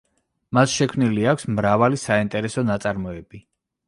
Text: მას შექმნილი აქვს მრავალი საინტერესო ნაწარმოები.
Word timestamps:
მას 0.57 0.71
შექმნილი 0.77 1.27
აქვს 1.33 1.45
მრავალი 1.59 1.99
საინტერესო 2.05 2.65
ნაწარმოები. 2.71 3.43